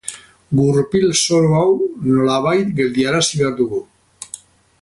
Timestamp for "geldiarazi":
2.81-3.43